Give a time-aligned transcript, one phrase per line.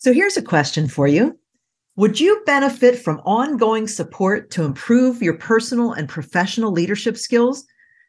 [0.00, 1.36] So here's a question for you
[1.96, 7.64] Would you benefit from ongoing support to improve your personal and professional leadership skills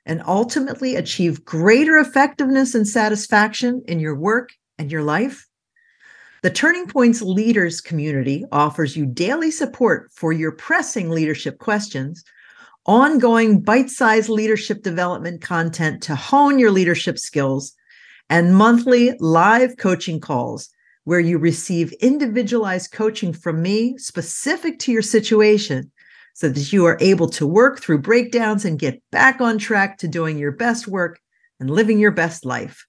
[0.05, 5.47] and ultimately achieve greater effectiveness and satisfaction in your work and your life?
[6.43, 12.23] The Turning Points Leaders community offers you daily support for your pressing leadership questions,
[12.85, 17.73] ongoing bite sized leadership development content to hone your leadership skills,
[18.29, 20.69] and monthly live coaching calls
[21.09, 25.91] where you receive individualized coaching from me specific to your situation
[26.35, 30.07] so that you are able to work through breakdowns and get back on track to
[30.07, 31.19] doing your best work
[31.59, 32.85] and living your best life.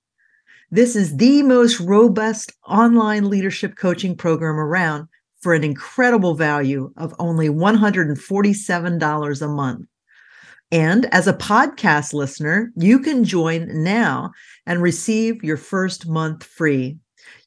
[0.70, 5.08] This is the most robust online leadership coaching program around
[5.40, 9.86] for an incredible value of only $147 a month.
[10.70, 14.32] And as a podcast listener, you can join now
[14.66, 16.98] and receive your first month free.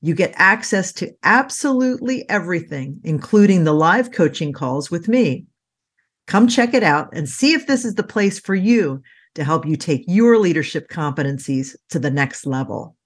[0.05, 5.45] You get access to absolutely everything, including the live coaching calls with me.
[6.27, 9.01] Come check it out and see if this is the place for you
[9.35, 12.97] to help you take your leadership competencies to the next level.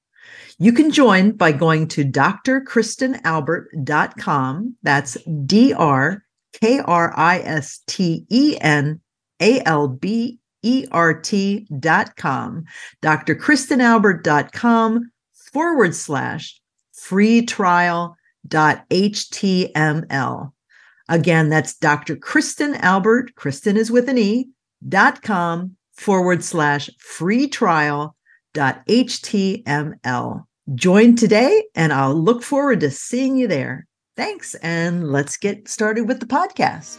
[0.58, 4.76] You can join by going to drkristenalbert.com.
[4.82, 9.02] That's D R K R I S T E N
[9.40, 12.66] A L B E R T.com.
[13.04, 15.12] drkristenalbert.com
[15.54, 16.60] forward slash
[17.08, 18.18] free trial.html.
[21.10, 22.18] Again, that's Dr.
[22.18, 24.50] Kristen Albert, Kristen is with an E,
[24.88, 28.14] dot com forward slash free trial.html.
[30.76, 33.88] Join today, and I'll look forward to seeing you there.
[34.18, 36.98] Thanks, and let's get started with the podcast.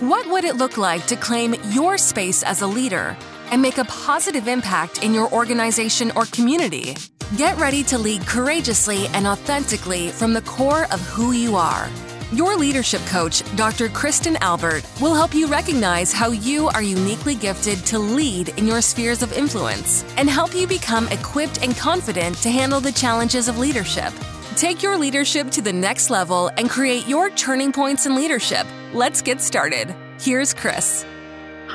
[0.00, 3.16] What would it look like to claim your space as a leader
[3.54, 6.96] and make a positive impact in your organization or community?
[7.36, 11.88] Get ready to lead courageously and authentically from the core of who you are.
[12.32, 13.88] Your leadership coach, Dr.
[13.90, 18.82] Kristen Albert, will help you recognize how you are uniquely gifted to lead in your
[18.82, 23.56] spheres of influence and help you become equipped and confident to handle the challenges of
[23.56, 24.12] leadership.
[24.56, 28.66] Take your leadership to the next level and create your turning points in leadership.
[28.92, 29.94] Let's get started.
[30.18, 31.06] Here's Chris.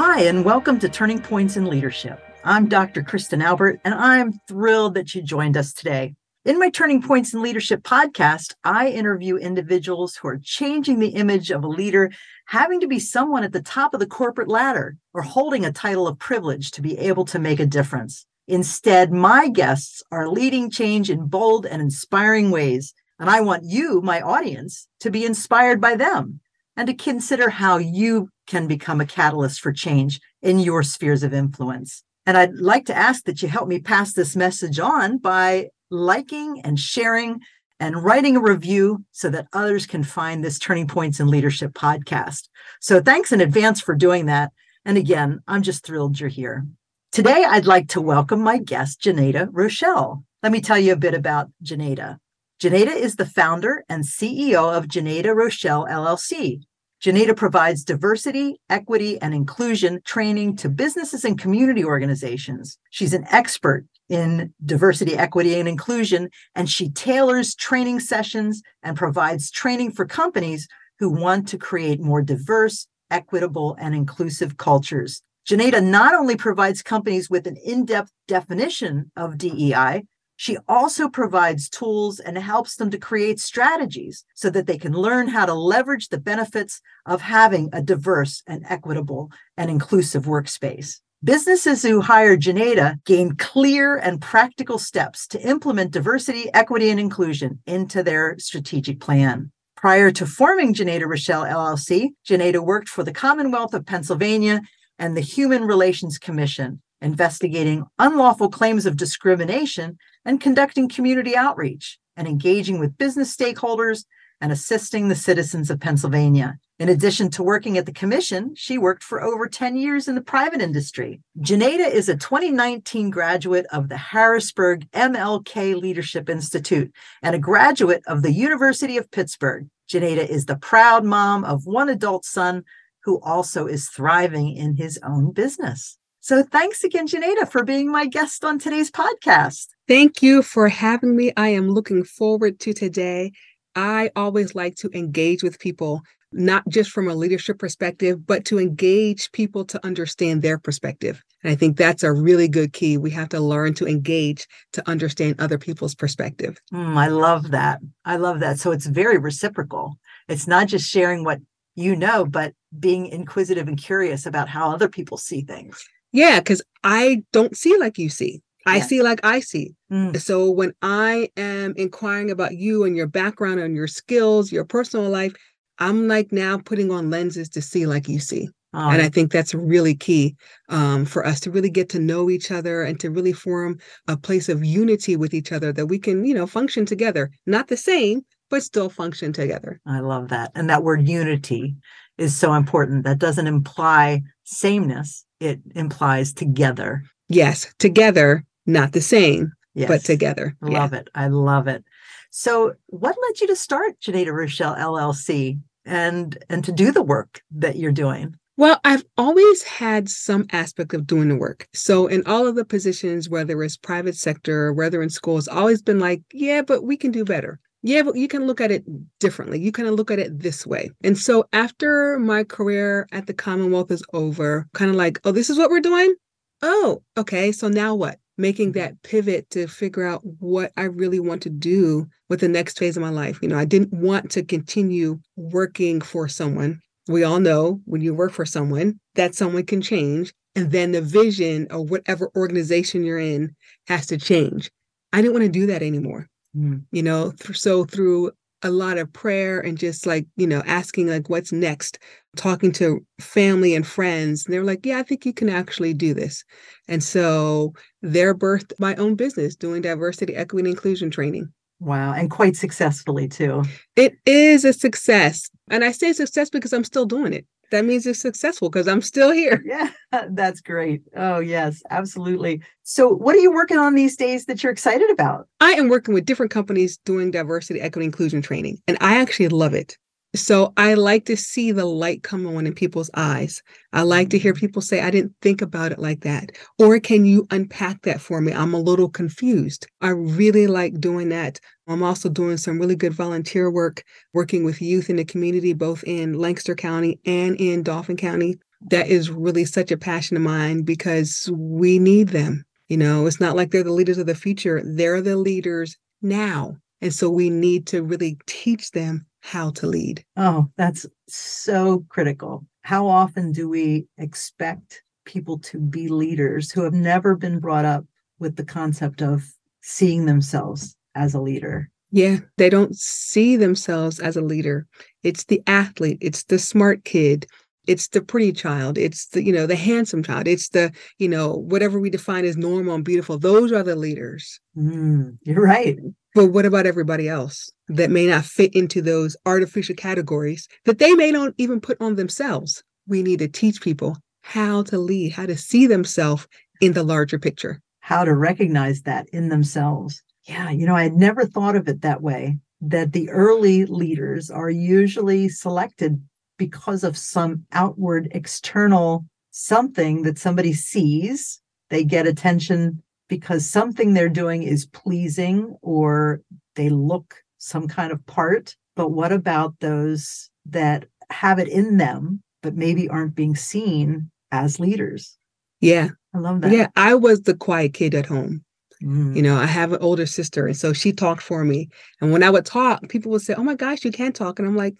[0.02, 2.24] Hi, and welcome to Turning Points in Leadership.
[2.46, 3.04] I'm Dr.
[3.04, 6.16] Kristen Albert, and I'm thrilled that you joined us today.
[6.46, 11.52] In my Turning Points in Leadership podcast, I interview individuals who are changing the image
[11.52, 12.12] of a leader
[12.46, 16.08] having to be someone at the top of the corporate ladder or holding a title
[16.08, 18.26] of privilege to be able to make a difference.
[18.48, 24.00] Instead, my guests are leading change in bold and inspiring ways, and I want you,
[24.00, 26.40] my audience, to be inspired by them
[26.80, 31.34] and to consider how you can become a catalyst for change in your spheres of
[31.34, 32.04] influence.
[32.26, 36.62] And I'd like to ask that you help me pass this message on by liking
[36.64, 37.42] and sharing
[37.82, 42.48] and writing a review so that others can find this Turning Points in Leadership podcast.
[42.80, 44.54] So thanks in advance for doing that.
[44.86, 46.66] And again, I'm just thrilled you're here.
[47.12, 50.24] Today, I'd like to welcome my guest, Jinada Rochelle.
[50.44, 52.20] Let me tell you a bit about Jinada.
[52.62, 56.62] Jinada is the founder and CEO of Jinada Rochelle LLC,
[57.02, 62.78] Jinada provides diversity, equity, and inclusion training to businesses and community organizations.
[62.90, 69.50] She's an expert in diversity, equity, and inclusion, and she tailors training sessions and provides
[69.50, 70.68] training for companies
[71.00, 75.22] who want to create more diverse, equitable, and inclusive cultures.
[75.48, 80.04] Jinada not only provides companies with an in depth definition of DEI,
[80.40, 85.28] she also provides tools and helps them to create strategies so that they can learn
[85.28, 91.02] how to leverage the benefits of having a diverse and equitable and inclusive workspace.
[91.22, 97.60] Businesses who hire Jinada gain clear and practical steps to implement diversity, equity, and inclusion
[97.66, 99.52] into their strategic plan.
[99.76, 104.62] Prior to forming Jinada Rochelle LLC, Jinada worked for the Commonwealth of Pennsylvania
[104.98, 109.98] and the Human Relations Commission, investigating unlawful claims of discrimination
[110.30, 114.06] and conducting community outreach and engaging with business stakeholders
[114.40, 116.60] and assisting the citizens of Pennsylvania.
[116.78, 120.22] In addition to working at the commission, she worked for over 10 years in the
[120.22, 121.20] private industry.
[121.40, 126.94] Jinada is a 2019 graduate of the Harrisburg MLK Leadership Institute
[127.24, 129.68] and a graduate of the University of Pittsburgh.
[129.92, 132.64] Jinada is the proud mom of one adult son
[133.04, 135.99] who also is thriving in his own business.
[136.22, 139.68] So thanks again, Jinada, for being my guest on today's podcast.
[139.88, 141.32] Thank you for having me.
[141.38, 143.32] I am looking forward to today.
[143.76, 146.02] I always like to engage with people
[146.32, 151.24] not just from a leadership perspective, but to engage people to understand their perspective.
[151.44, 152.98] And I think that's a really good key.
[152.98, 156.62] We have to learn to engage to understand other people's perspective.
[156.74, 157.80] Mm, I love that.
[158.06, 158.60] I love that.
[158.60, 159.98] So it's very reciprocal.
[160.28, 161.40] It's not just sharing what
[161.76, 165.84] you know, but being inquisitive and curious about how other people see things.
[166.12, 168.42] Yeah, because I don't see like you see.
[168.66, 168.84] I yeah.
[168.84, 169.76] see like I see.
[169.92, 170.20] Mm.
[170.20, 175.10] So when I am inquiring about you and your background and your skills, your personal
[175.10, 175.34] life,
[175.80, 178.50] I'm like now putting on lenses to see like you see.
[178.74, 178.90] Oh.
[178.90, 180.36] And I think that's really key
[180.68, 184.16] um, for us to really get to know each other and to really form a
[184.16, 187.32] place of unity with each other that we can, you know, function together.
[187.48, 189.80] Not the same, but still function together.
[189.88, 190.52] I love that.
[190.54, 191.78] And that word unity
[192.20, 193.06] is so important.
[193.06, 197.04] That doesn't imply sameness, it implies together.
[197.28, 199.88] Yes, together, not the same, yes.
[199.88, 200.56] but together.
[200.62, 201.00] I Love yeah.
[201.00, 201.10] it.
[201.16, 201.84] I love it.
[202.32, 207.42] So, what led you to start Jinada Rochelle LLC and and to do the work
[207.52, 208.36] that you're doing?
[208.58, 211.68] Well, I've always had some aspect of doing the work.
[211.74, 216.00] So, in all of the positions, whether it's private sector, whether in schools, always been
[216.00, 217.60] like, yeah, but we can do better.
[217.82, 218.84] Yeah, but you can look at it
[219.20, 219.60] differently.
[219.60, 220.90] You kind of look at it this way.
[221.04, 225.50] And so, after my career at the Commonwealth is over, kind of like, oh, this
[225.50, 226.14] is what we're doing.
[226.62, 227.54] Oh, okay.
[227.54, 228.20] So now what?
[228.38, 228.80] Making mm-hmm.
[228.80, 232.98] that pivot to figure out what I really want to do with the next phase
[232.98, 233.40] of my life.
[233.42, 238.14] You know, I didn't want to continue working for someone we all know when you
[238.14, 243.20] work for someone that someone can change and then the vision or whatever organization you're
[243.20, 243.54] in
[243.88, 244.70] has to change
[245.12, 246.82] i didn't want to do that anymore mm.
[246.92, 248.32] you know th- so through
[248.62, 251.98] a lot of prayer and just like you know asking like what's next
[252.36, 256.14] talking to family and friends and they're like yeah i think you can actually do
[256.14, 256.44] this
[256.88, 262.14] and so they're birthed my own business doing diversity equity and inclusion training Wow.
[262.14, 263.64] And quite successfully, too.
[263.96, 265.50] It is a success.
[265.72, 267.46] And I say success because I'm still doing it.
[267.72, 269.64] That means it's successful because I'm still here.
[269.66, 269.92] Yeah,
[270.32, 271.04] that's great.
[271.16, 272.62] Oh, yes, absolutely.
[272.84, 275.48] So, what are you working on these days that you're excited about?
[275.60, 279.74] I am working with different companies doing diversity, equity, inclusion training, and I actually love
[279.74, 279.98] it.
[280.36, 283.64] So I like to see the light come on in people's eyes.
[283.94, 284.60] I like to hear mm-hmm.
[284.60, 286.52] people say, I didn't think about it like that.
[286.78, 288.54] Or can you unpack that for me?
[288.54, 289.88] I'm a little confused.
[290.02, 291.60] I really like doing that.
[291.88, 296.04] I'm also doing some really good volunteer work, working with youth in the community, both
[296.04, 298.60] in Lancaster County and in Dauphin County.
[298.92, 302.64] That is really such a passion of mine because we need them.
[302.88, 306.78] You know, it's not like they're the leaders of the future, they're the leaders now.
[307.02, 310.24] And so we need to really teach them how to lead.
[310.38, 312.66] Oh, that's so critical.
[312.82, 318.06] How often do we expect people to be leaders who have never been brought up
[318.40, 319.44] with the concept of
[319.82, 321.90] seeing themselves as a leader?
[322.12, 324.88] Yeah, they don't see themselves as a leader.
[325.24, 327.46] It's the athlete, it's the smart kid,
[327.86, 331.54] it's the pretty child, it's the, you know, the handsome child, it's the, you know,
[331.54, 333.38] whatever we define as normal and beautiful.
[333.38, 334.60] Those are the leaders.
[334.76, 335.98] Mm, you're right.
[336.36, 341.14] But what about everybody else that may not fit into those artificial categories that they
[341.14, 342.84] may not even put on themselves?
[343.08, 346.48] We need to teach people how to lead, how to see themselves
[346.82, 350.22] in the larger picture, how to recognize that in themselves.
[350.48, 354.50] Yeah, you know, I had never thought of it that way that the early leaders
[354.50, 356.22] are usually selected
[356.58, 361.60] because of some outward external something that somebody sees.
[361.90, 366.42] They get attention because something they're doing is pleasing or
[366.76, 368.76] they look some kind of part.
[368.96, 374.80] But what about those that have it in them, but maybe aren't being seen as
[374.80, 375.38] leaders?
[375.80, 376.10] Yeah.
[376.34, 376.72] I love that.
[376.72, 376.88] Yeah.
[376.96, 378.66] I was the quiet kid at home.
[379.02, 379.36] Mm.
[379.36, 381.88] You know, I have an older sister, and so she talked for me.
[382.20, 384.60] And when I would talk, people would say, Oh my gosh, you can't talk.
[384.60, 384.96] And I'm like,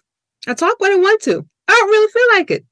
[0.46, 1.46] I talk when I want to.
[1.70, 2.64] I don't really feel like it.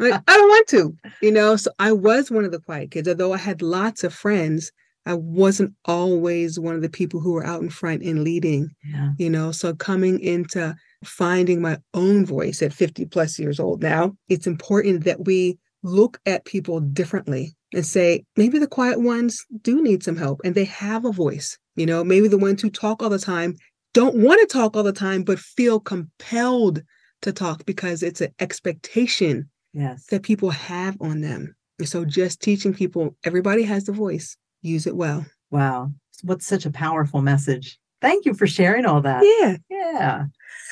[0.00, 1.56] like, I don't want to, you know.
[1.56, 4.72] So I was one of the quiet kids, although I had lots of friends.
[5.08, 9.10] I wasn't always one of the people who were out in front and leading, yeah.
[9.18, 9.52] you know.
[9.52, 15.04] So coming into finding my own voice at 50 plus years old now, it's important
[15.04, 20.16] that we look at people differently and say, maybe the quiet ones do need some
[20.16, 21.56] help and they have a voice.
[21.76, 23.54] You know, maybe the ones who talk all the time
[23.94, 26.82] don't want to talk all the time, but feel compelled
[27.26, 30.06] to talk because it's an expectation yes.
[30.06, 31.54] that people have on them.
[31.78, 35.26] And so just teaching people everybody has the voice, use it well.
[35.50, 35.92] Wow.
[36.22, 37.78] What's such a powerful message.
[38.00, 39.22] Thank you for sharing all that.
[39.40, 39.56] Yeah.
[39.68, 40.24] Yeah.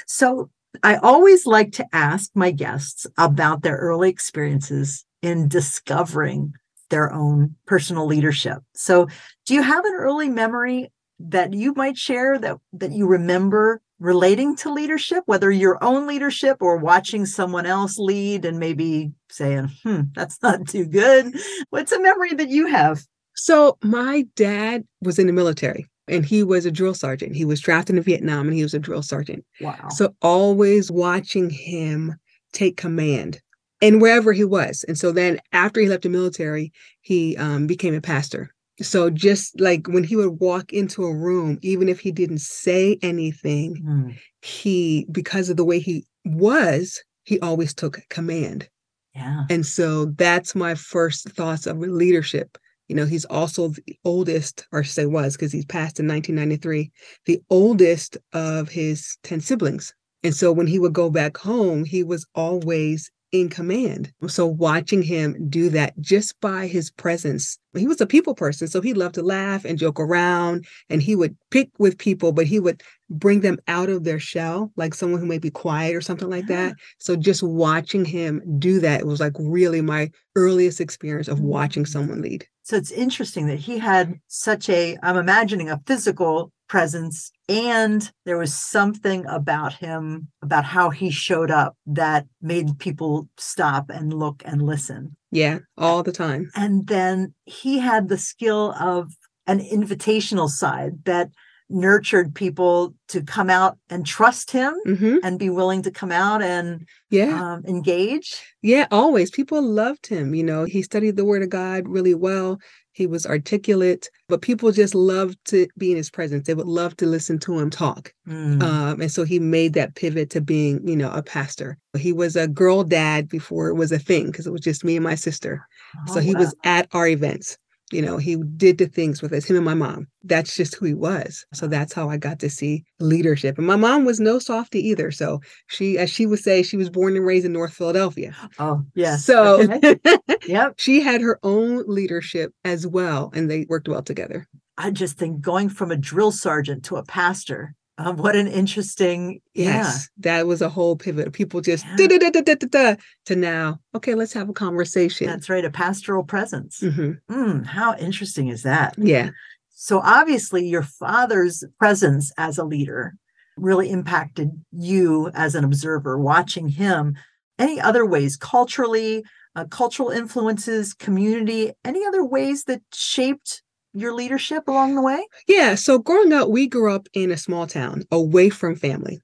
[0.06, 0.50] So
[0.82, 6.54] I always like to ask my guests about their early experiences in discovering
[6.90, 8.58] their own personal leadership.
[8.74, 9.08] So,
[9.46, 14.54] do you have an early memory that you might share that that you remember relating
[14.54, 20.02] to leadership, whether your own leadership or watching someone else lead and maybe saying, hmm,
[20.14, 21.34] that's not too good?
[21.70, 23.02] What's a memory that you have?
[23.34, 27.34] So, my dad was in the military and he was a drill sergeant.
[27.34, 29.44] He was drafted in Vietnam and he was a drill sergeant.
[29.60, 29.88] Wow.
[29.88, 32.14] So, always watching him
[32.52, 33.40] take command
[33.82, 34.84] and wherever he was.
[34.86, 38.53] And so then after he left the military, he um, became a pastor.
[38.80, 42.98] So just like when he would walk into a room, even if he didn't say
[43.02, 48.68] anything, Mm, he, because of the way he was, he always took command.
[49.14, 49.44] yeah.
[49.48, 52.58] And so that's my first thoughts of leadership.
[52.88, 56.90] You know, he's also the oldest, or say was, because he's passed in 1993,
[57.26, 59.94] the oldest of his 10 siblings.
[60.22, 64.12] And so when he would go back home, he was always in command.
[64.28, 68.68] So watching him do that just by his presence, he was a people person.
[68.68, 72.46] So he loved to laugh and joke around and he would pick with people, but
[72.46, 76.00] he would bring them out of their shell, like someone who may be quiet or
[76.00, 76.68] something like Yeah.
[76.68, 76.74] that.
[76.78, 76.82] Ah.
[76.98, 81.88] So just watching him do that was like really my earliest experience of watching mm.
[81.88, 82.46] someone lead.
[82.62, 88.36] So it's interesting that he had such a, I'm imagining a physical presence, and there
[88.36, 94.42] was something about him, about how he showed up that made people stop and look
[94.44, 95.16] and listen.
[95.30, 96.50] Yeah, all the time.
[96.56, 99.12] And then he had the skill of
[99.46, 101.30] an invitational side that
[101.70, 106.42] nurtured people to come out and trust him hmm and be willing to come out
[106.42, 107.40] and Yeah.
[107.40, 108.42] um, engage.
[108.62, 109.30] Yeah, always.
[109.30, 110.34] People loved him.
[110.34, 112.58] You know, he studied the word of God really well.
[112.94, 116.46] He was articulate, but people just loved to be in his presence.
[116.46, 118.14] They would love to listen to him talk.
[118.26, 121.76] Mm, Um, and so he made that pivot to being, you know, a pastor.
[121.98, 124.96] He was a girl dad before it was a thing because it was just me
[124.96, 125.66] and my sister.
[126.06, 126.40] So oh, he wow.
[126.40, 127.58] was at our events.
[127.92, 130.06] You know, he did the things with us, him and my mom.
[130.22, 131.44] That's just who he was.
[131.52, 133.58] So that's how I got to see leadership.
[133.58, 135.10] And my mom was no softy either.
[135.10, 138.34] So she, as she would say, she was born and raised in North Philadelphia.
[138.58, 139.16] Oh, yeah.
[139.16, 139.96] So Okay.
[140.46, 140.74] Yep.
[140.78, 144.46] she had her own leadership as well, and they worked well together.
[144.76, 149.40] I just think going from a drill sergeant to a pastor, um, what an interesting,
[149.54, 151.32] Yes, that was a whole pivot.
[151.32, 151.96] People just Yeah.
[152.08, 152.96] da-da-da-da-da-da,
[153.26, 155.26] to now, okay, let's have a conversation.
[155.26, 156.80] that's right, a pastoral presence.
[156.80, 157.18] Mhm.
[157.30, 158.94] Mm, how interesting is that?
[158.98, 159.30] Yeah.
[159.70, 163.14] So obviously, your father's presence as a leader
[163.56, 167.14] really impacted you as an observer, watching him.
[167.58, 169.24] Any other ways, culturally,
[169.54, 173.62] uh, cultural influences, community, any other ways that shaped
[173.94, 175.24] your leadership along the way?
[175.48, 175.74] Yeah.
[175.76, 179.20] So growing up, we grew up in a small town away from family.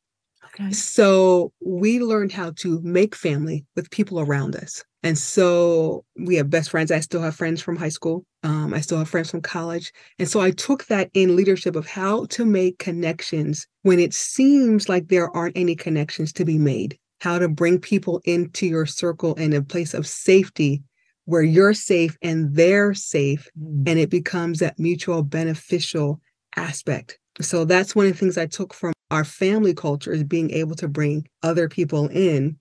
[0.47, 0.73] Okay.
[0.73, 4.83] So we learned how to make family with people around us.
[5.03, 6.91] And so we have best friends.
[6.91, 8.25] I still have friends from high school.
[8.43, 9.93] Um, I still have friends from college.
[10.19, 14.89] And so I took that in leadership of how to make connections when it seems
[14.89, 19.35] like there aren't any connections to be made, how to bring people into your circle
[19.35, 20.83] in a place of safety
[21.25, 26.21] where you're safe and they're safe Mm, and it becomes that mutual beneficial
[26.57, 27.19] aspect.
[27.41, 30.77] So that's one of the things I took from our family culture is being able
[30.77, 32.59] to bring other people in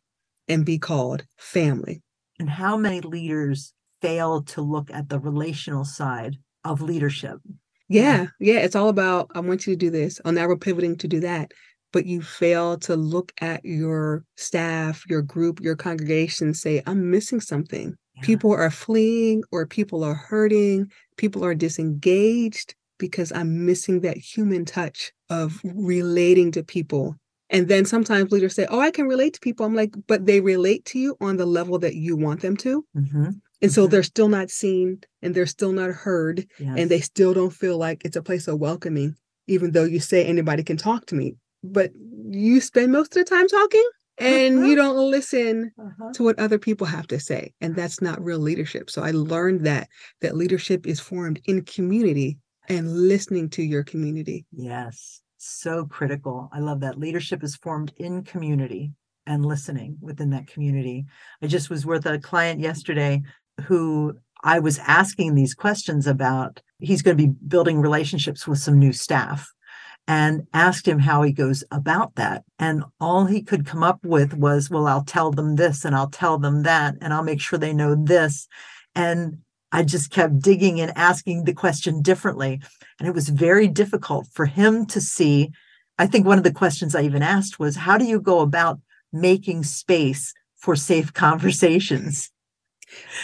[0.47, 2.01] and be called family.
[2.39, 7.39] And how many leaders fail to look at the relational side of leadership?
[7.87, 10.21] Yeah, yeah, it's all about I want you to do this.
[10.23, 11.51] Oh, now we're pivoting to do that.
[11.91, 17.41] But you fail to look at your staff, your group, your congregation, say, I'm missing
[17.41, 17.95] something.
[18.15, 18.21] Yeah.
[18.21, 24.65] People are fleeing or people are hurting, people are disengaged because I'm missing that human
[24.65, 27.15] touch of relating to people.
[27.49, 29.65] And then sometimes leaders say, Oh, I can relate to people.
[29.65, 32.85] I'm like, but they relate to you on the level that you want them to.
[32.95, 33.91] Mhm, And so Mhm.
[33.91, 36.45] they're still not seen and they're still not heard
[36.77, 39.15] and they still don't feel like it's a place of welcoming,
[39.47, 41.35] even though you say anybody can talk to me.
[41.63, 41.91] But
[42.29, 46.11] you spend most of the time talking and you don't listen Uh-huh.
[46.13, 47.53] to what other people have to say.
[47.61, 48.89] And that's not real leadership.
[48.89, 49.87] So I learned that
[50.21, 52.37] that leadership is formed in community
[52.67, 54.45] and listening to your community.
[54.51, 56.49] Yes, so critical.
[56.53, 56.99] I love that.
[56.99, 58.91] Leadership is formed in community
[59.25, 61.05] and listening within that community.
[61.41, 63.21] I just was with a client yesterday
[63.65, 66.61] who I was asking these questions about.
[66.79, 69.51] He's going to be building relationships with some new staff
[70.09, 72.43] and asked him how he goes about that.
[72.57, 76.09] And all he could come up with was, well, I'll tell them this and I'll
[76.09, 78.47] tell them that, and I'll make sure they know this.
[78.95, 79.37] And
[79.71, 82.59] I just kept digging and asking the question differently.
[82.97, 85.51] And it was very difficult for him to see.
[85.99, 88.79] I think one of the questions I even asked was, how do you go about
[89.13, 92.31] making space for safe conversations?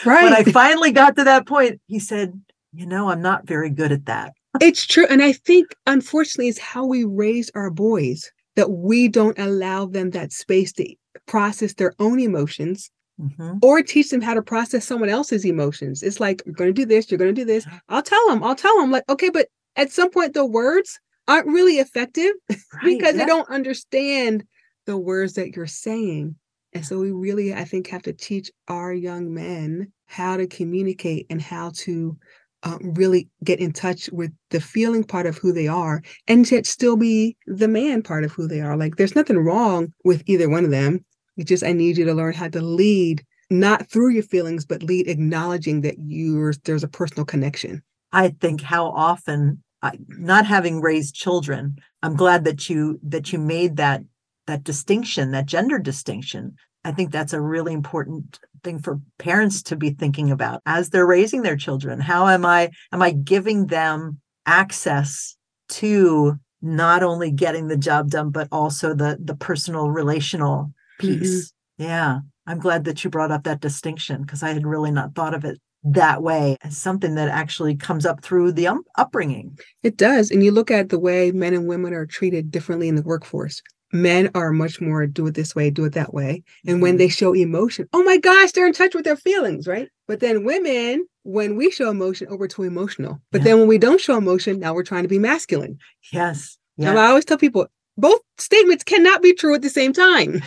[0.06, 0.24] Right.
[0.24, 2.40] When I finally got to that point, he said,
[2.74, 4.34] you know, I'm not very good at that.
[4.62, 5.06] It's true.
[5.10, 8.32] And I think, unfortunately, it's how we raise our boys.
[8.56, 10.96] that we don't allow them that space to
[11.26, 12.90] process their own emotions
[13.22, 13.60] Mhm.
[13.62, 16.02] or teach them how to process someone else's emotions.
[16.02, 17.66] It's like, you're going to do this, you're going to do this.
[17.90, 20.98] I'll tell them, I'll tell them, like, okay, but at some point, the words
[21.28, 24.46] aren't really effective Right, because they don't understand
[24.86, 26.36] the words that you're saying.
[26.72, 31.26] And so we really, I think, have to teach our young men how to communicate
[31.30, 32.18] and how to
[32.66, 36.66] um, really get in touch with the feeling part of who they are and yet
[36.66, 38.76] still be the man part of who they are.
[38.76, 41.06] Like there's nothing wrong with either one of them.
[41.38, 44.84] It's just I need you to learn how to lead, not through your feelings, but
[44.84, 47.84] lead acknowledging that you're there's a personal connection.
[48.12, 53.40] I think how often, I, not having raised children, I'm glad that you that you
[53.40, 54.02] made that
[54.48, 56.56] that distinction, that gender distinction.
[56.86, 61.06] I think that's a really important thing for parents to be thinking about as they're
[61.06, 62.00] raising their children.
[62.00, 65.36] How am I am I giving them access
[65.70, 71.52] to not only getting the job done, but also the the personal relational piece?
[71.78, 75.34] Yeah, I'm glad that you brought up that distinction because I had really not thought
[75.34, 79.58] of it that way as something that actually comes up through the um, upbringing.
[79.84, 80.32] It does.
[80.32, 83.62] And you look at the way men and women are treated differently in the workforce.
[83.96, 86.44] Men are much more do it this way, do it that way.
[86.68, 86.98] And when mm-hmm.
[86.98, 89.88] they show emotion, oh my gosh, they're in touch with their feelings, right?
[90.06, 93.22] But then women, when we show emotion, oh, we're too emotional.
[93.32, 93.46] But Yeah.
[93.46, 95.78] then when we don't show emotion, now we're trying to be masculine.
[96.12, 96.58] Yes.
[96.76, 96.94] Yeah.
[96.94, 100.42] I always tell people both statements cannot be true at the same time.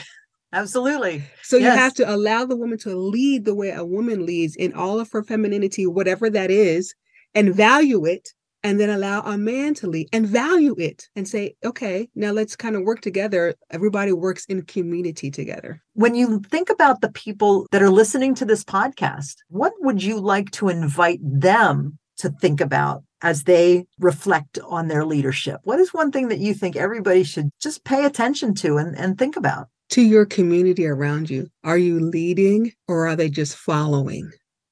[0.52, 1.24] Absolutely.
[1.42, 4.72] So you have to allow the woman to lead the way a woman leads in
[4.74, 6.94] all of her femininity, whatever that is,
[7.34, 8.30] and value it.
[8.64, 12.56] And then allow a man to lead and value it and say, okay, now let's
[12.56, 13.54] kind of work together.
[13.70, 15.80] Everybody works in community together.
[15.94, 20.18] When you think about the people that are listening to this podcast, what would you
[20.18, 25.60] like to invite them to think about as they reflect on their leadership?
[25.64, 29.16] What is one thing that you think everybody should just pay attention to and, and
[29.16, 29.68] think about?
[29.90, 34.30] To your community around you, are you leading or are they just following?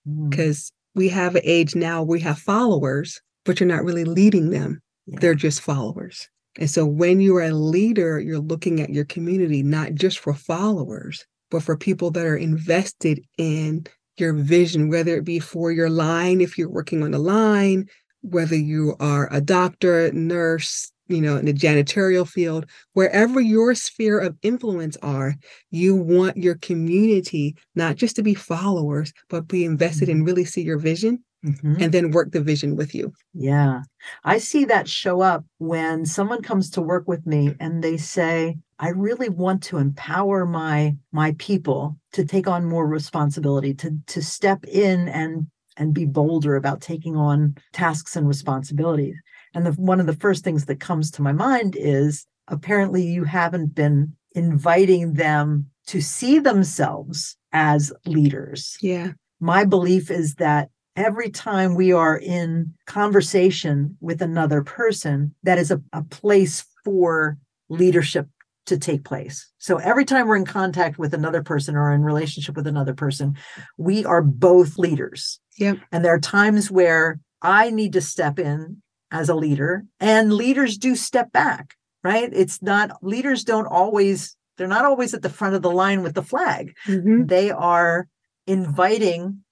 [0.09, 4.51] Mm, Because we have an age now we have followers, but you're not really leading
[4.51, 4.83] them.
[5.07, 5.19] yeah.
[5.21, 6.29] they're just followers.
[6.59, 11.25] And so when you're a leader, you're looking at your community not just for followers,
[11.51, 13.87] but for people that are invested in
[14.19, 17.87] your vision, whether it be for your line, if you're working on a line,
[18.23, 24.19] whether you are a doctor, nurse, you know, in the janitorial field, wherever your sphere
[24.19, 25.35] of influence are,
[25.71, 30.27] you want your community not just to be followers, but be invested and mm-hmm.
[30.27, 31.83] really see your vision Mhm.
[31.83, 33.13] and then work the vision with you.
[33.35, 33.83] Yeah.
[34.25, 38.59] I see that show up when someone comes to work with me and they say,
[38.79, 44.23] I really want to empower my my people to take on more responsibility, to to
[44.23, 45.47] step in and
[45.79, 49.17] and be bolder about taking on tasks and responsibilities.
[49.55, 53.25] And the, one of the first things that comes to my mind is apparently you
[53.25, 59.13] haven't been inviting them to see themselves as leaders Yeah.
[59.41, 65.71] my belief is that every time we are in conversation with another person, that is
[65.71, 67.37] a, a place for
[67.69, 68.27] leadership
[68.67, 69.49] to take place.
[69.59, 73.37] So every time we're in contact with another person or in relationship with another person,
[73.79, 75.39] we are both leaders.
[75.59, 75.79] Yep.
[75.93, 78.83] And there are times where I need to step in
[79.13, 82.29] as a leader, and leaders do step back, right?
[82.33, 86.15] It's not, leaders don't always, they're not always at the front of the line with
[86.15, 87.29] the flag Mhm.
[87.29, 88.09] they are
[88.49, 89.45] inviting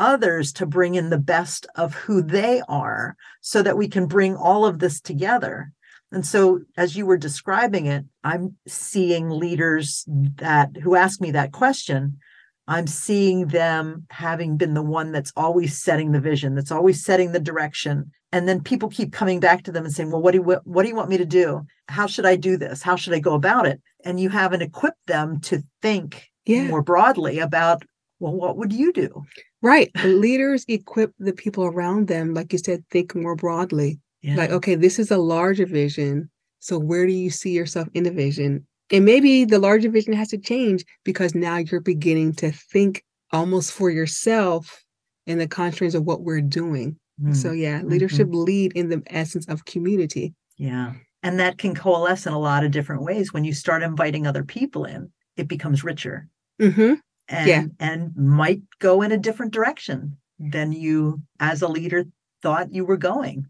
[0.00, 4.34] others to bring in the best of who they are so that we can bring
[4.34, 5.72] all of this together.
[6.10, 10.04] And so as you were describing it, I'm seeing leaders
[10.36, 12.18] that who ask me that question,
[12.66, 17.32] I'm seeing them having been the one that's always setting the vision, that's always setting
[17.32, 18.10] the direction.
[18.32, 20.66] And then people keep coming back to them and saying, "Well, what do you what,
[20.66, 21.62] what do you want me to do?
[21.88, 22.82] How should I do this?
[22.82, 26.68] How should I go about it?" And you haven't equipped them to think Yeah.
[26.68, 27.82] more broadly about
[28.20, 29.24] well what would you do
[29.62, 29.90] Right.
[30.04, 34.00] Leaders equip the people around them, like you said, think more broadly.
[34.22, 34.36] yeah.
[34.36, 36.30] Like, okay, this is a larger vision.
[36.60, 38.66] So where do you see yourself in the vision?
[38.90, 43.72] And maybe the larger vision has to change because now you're beginning to think almost
[43.72, 44.82] for yourself
[45.26, 46.96] in the constraints of what we're doing.
[47.22, 50.34] Mm, So yeah, leadership lead in the essence of community.
[50.56, 50.92] yeah
[51.22, 54.42] and that can coalesce in a lot of different ways when you start inviting other
[54.42, 56.94] people in it becomes richer hmm
[57.30, 57.64] and Yeah.
[57.78, 62.04] and might go in a different direction than you as a leader
[62.42, 63.46] thought you were going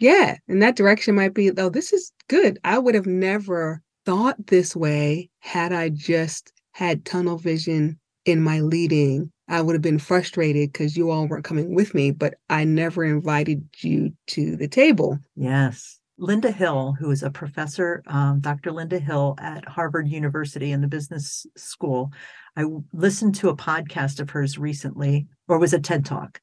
[0.00, 0.36] Yeah.
[0.48, 2.58] And that direction might be, though this is good.
[2.64, 8.60] I would have never thought this way had I just had tunnel vision in my
[8.60, 9.30] leading.
[9.48, 13.04] I would have been frustrated because you all weren't coming with me, but I never
[13.04, 15.18] invited you to the table.
[15.36, 18.70] yes Linda Hill, who is a professor, um, Dr.
[18.70, 22.12] Linda Hill at Harvard University in the business school.
[22.56, 26.40] I listened to a podcast of hers recently, or was a TED talk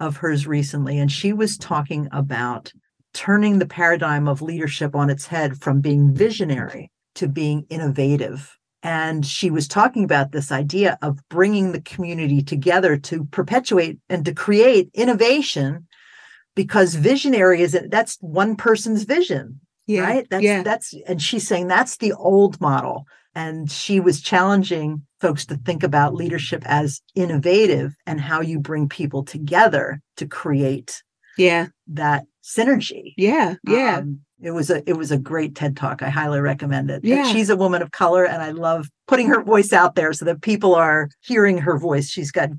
[0.00, 2.72] of hers recently, and she was talking about
[3.14, 8.58] turning the paradigm of leadership on its head from being visionary to being innovative.
[8.82, 14.24] And she was talking about this idea of bringing the community together to perpetuate and
[14.24, 15.86] to create innovation
[16.62, 20.26] because visionary isn't that's one person's vision yeah, right?
[20.30, 20.62] That's yeah.
[20.62, 23.06] that's and she's saying that's the old model.
[23.34, 28.88] And she was challenging folks to think about leadership as innovative and how you bring
[28.88, 31.02] people together to create
[31.38, 31.68] yeah.
[31.88, 33.14] that synergy.
[33.16, 33.98] Yeah yeah.
[33.98, 36.02] Um, it was a it was a great ted talk.
[36.02, 37.04] I highly recommend it.
[37.04, 37.24] Yeah.
[37.24, 40.40] she's a woman of color and i love putting her voice out there so that
[40.40, 42.08] people are hearing her voice.
[42.08, 42.50] She's got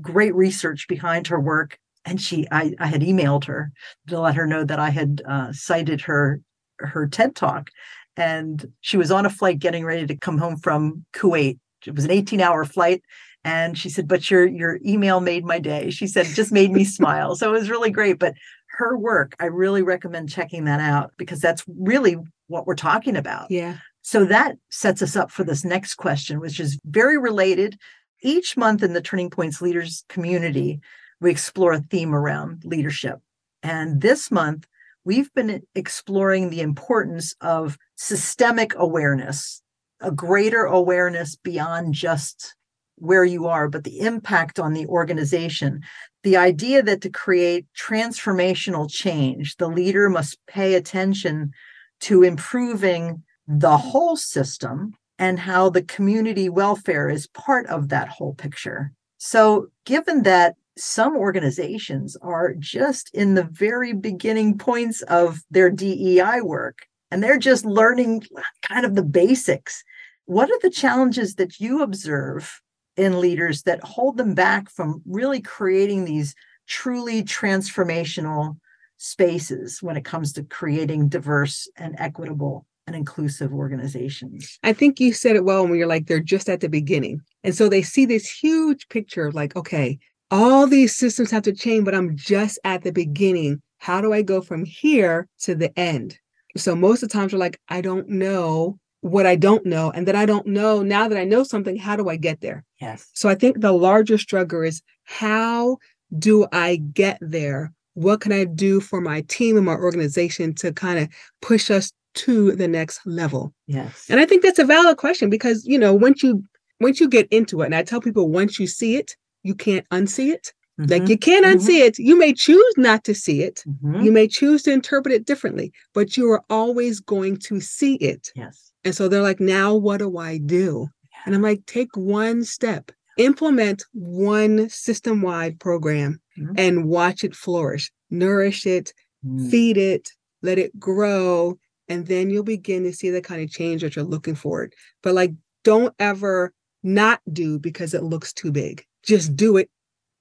[0.00, 3.70] great research behind her work and she I, I had emailed her
[4.08, 6.40] to let her know that i had uh, cited her
[6.78, 7.70] her ted talk
[8.18, 11.58] and she was on a flight getting ready to come home from kuwait.
[11.86, 13.02] It was an 18 hour flight
[13.44, 15.90] and she said but your your email made my day.
[15.90, 17.36] She said just made me smile.
[17.36, 18.34] So it was really great but
[18.72, 22.16] her work i really recommend checking that out because that's really
[22.48, 23.50] what we're talking about.
[23.50, 23.78] Yeah.
[24.02, 27.78] So that sets us up for this next question which is very related.
[28.20, 30.80] Each month in the turning points leaders community
[31.20, 33.18] we explore a theme around leadership.
[33.62, 34.66] And this month,
[35.04, 39.62] we've been exploring the importance of systemic awareness,
[40.00, 42.54] a greater awareness beyond just
[42.96, 45.82] where you are, but the impact on the organization.
[46.24, 51.52] The idea that to create transformational change, the leader must pay attention
[52.00, 58.34] to improving the whole system and how the community welfare is part of that whole
[58.34, 58.92] picture.
[59.16, 66.40] So, given that some organizations are just in the very beginning points of their DEI
[66.42, 68.22] work and they're just learning
[68.62, 69.82] kind of the basics.
[70.26, 72.60] What are the challenges that you observe
[72.96, 76.34] in leaders that hold them back from really creating these
[76.66, 78.58] truly transformational
[78.98, 84.58] spaces when it comes to creating diverse and equitable and inclusive organizations.
[84.62, 87.20] I think you said it well when you're like, they're just at the beginning.
[87.44, 89.98] And so they see this huge picture of like, okay,
[90.30, 93.62] all these systems have to change, but I'm just at the beginning.
[93.78, 96.18] How do I go from here to the end?
[96.56, 99.90] So most of the times we're like, I don't know what I don't know.
[99.90, 102.64] And then I don't know now that I know something, how do I get there?
[102.80, 103.08] Yes.
[103.14, 105.78] So I think the larger struggle is how
[106.18, 107.72] do I get there?
[107.94, 111.08] What can I do for my team and my organization to kind of
[111.42, 113.52] push us to the next level?
[113.66, 114.06] Yes.
[114.08, 116.42] And I think that's a valid question because, you know, once you
[116.80, 119.88] once you get into it, and I tell people once you see it, you can't
[119.90, 120.52] unsee it.
[120.80, 120.90] Mm-hmm.
[120.92, 121.58] Like you can't mm-hmm.
[121.58, 121.98] unsee it.
[121.98, 123.62] You may choose not to see it.
[123.66, 124.02] Mm-hmm.
[124.02, 128.30] You may choose to interpret it differently, but you are always going to see it.
[128.36, 128.72] Yes.
[128.84, 130.88] And so they're like, now what do I do?
[131.02, 131.18] Yeah.
[131.26, 136.54] And I'm like, take one step, implement one system wide program mm-hmm.
[136.56, 138.92] and watch it flourish, nourish it,
[139.26, 139.50] mm.
[139.50, 140.08] feed it,
[140.42, 141.58] let it grow.
[141.88, 144.70] And then you'll begin to see the kind of change that you're looking for.
[145.02, 145.32] But like,
[145.64, 146.52] don't ever
[146.84, 149.70] not do because it looks too big just do it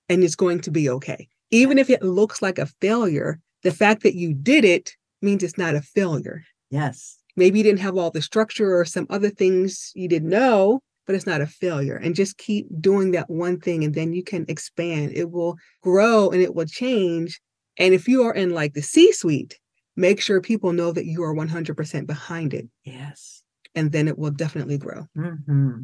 [0.09, 1.27] and it's going to be okay.
[1.51, 5.57] Even if it looks like a failure, the fact that you did it means it's
[5.57, 6.43] not a failure.
[6.69, 7.17] Yes.
[7.35, 11.15] Maybe you didn't have all the structure or some other things you didn't know, but
[11.15, 11.95] it's not a failure.
[11.95, 15.11] And just keep doing that one thing and then you can expand.
[15.13, 17.39] It will grow and it will change.
[17.77, 19.59] And if you are in like the C suite,
[19.95, 22.67] make sure people know that you are 100% behind it.
[22.83, 23.43] Yes.
[23.75, 25.07] And then it will definitely grow.
[25.15, 25.83] Mm-hmm.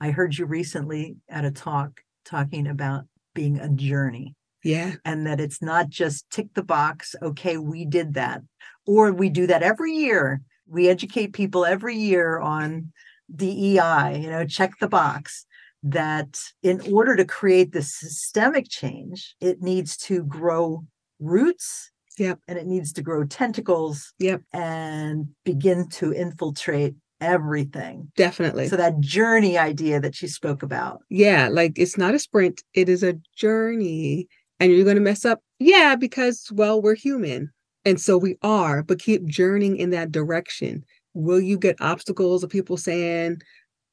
[0.00, 4.34] I heard you recently at a talk talking about being a journey.
[4.64, 4.94] Yeah.
[5.04, 8.42] And that it's not just tick the box, okay, we did that.
[8.86, 10.42] Or we do that every year.
[10.66, 12.92] We educate people every year on
[13.34, 15.46] DEI, you know, check the box.
[15.82, 20.84] That in order to create the systemic change, it needs to grow
[21.20, 22.38] roots Yep.
[22.48, 24.12] And it needs to grow tentacles.
[24.18, 24.42] Yep.
[24.52, 28.10] And begin to infiltrate everything.
[28.16, 28.68] Definitely.
[28.68, 31.00] So that journey idea that she spoke about.
[31.08, 34.28] Yeah, like it's not a sprint, it is a journey.
[34.58, 35.40] And you're going to mess up.
[35.58, 37.50] Yeah, because well, we're human.
[37.84, 40.82] And so we are, but keep journeying in that direction.
[41.14, 43.38] Will you get obstacles of people saying,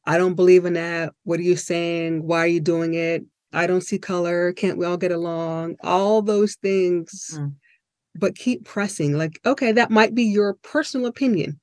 [0.05, 1.13] I don't believe in that.
[1.23, 2.25] What are you saying?
[2.25, 3.23] Why are you doing it?
[3.53, 4.51] I don't see color.
[4.53, 5.75] Can't we all get along?
[5.83, 7.37] All those things.
[7.37, 7.53] Mm.
[8.15, 9.17] But keep pressing.
[9.17, 11.59] Like, okay, that might be your personal opinion,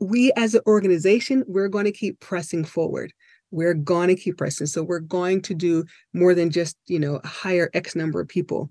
[0.00, 3.12] we as an organization, we're going to keep pressing forward.
[3.50, 4.66] We're going to keep pressing.
[4.66, 8.70] So we're going to do more than just, you know, hire X number of people.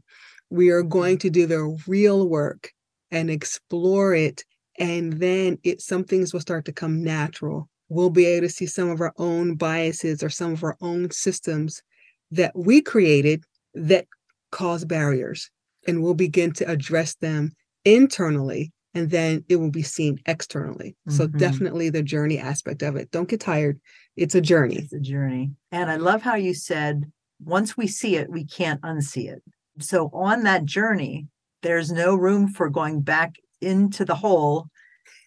[0.50, 2.72] We are going to do the real work
[3.12, 4.44] and explore it
[4.78, 7.70] And then it some things will start to come natural.
[7.90, 11.12] We'll be able to see some of our own biases or some of our own
[11.12, 11.82] systems
[12.32, 14.08] that we created that
[14.52, 15.50] cause barriers.
[15.88, 17.52] And we'll begin to address them
[17.84, 20.96] internally and then it will be seen externally.
[21.08, 21.18] Mm-hmm.
[21.18, 23.12] So definitely the journey aspect of it.
[23.12, 23.80] Don't get tired.
[24.16, 24.78] It's a journey.
[24.78, 25.52] It's a journey.
[25.72, 27.12] And I love how you said
[27.44, 29.44] once we see it, we can't unsee it.
[29.80, 31.28] So on that journey,
[31.62, 34.68] there's no room for going back into the hole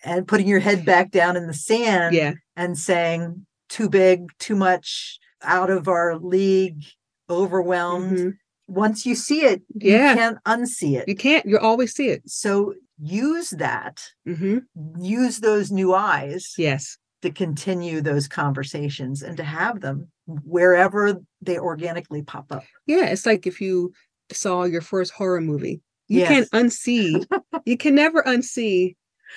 [0.03, 2.33] and putting your head back down in the sand yeah.
[2.57, 6.83] and saying too big, too much, out of our league,
[7.29, 8.19] overwhelmed.
[8.19, 8.29] Mm-hmm.
[8.69, 10.11] Once you see it, yeah.
[10.11, 11.09] you can't unsee it.
[11.09, 12.23] You can't, you always see it.
[12.27, 14.59] So use that, mm-hmm.
[15.01, 16.55] use those new eyes.
[16.57, 16.97] Yes.
[17.23, 22.63] To continue those conversations and to have them wherever they organically pop up.
[22.87, 23.07] Yeah.
[23.07, 23.93] It's like if you
[24.31, 26.29] saw your first horror movie, you yes.
[26.29, 27.27] can't unsee,
[27.65, 28.95] you can never unsee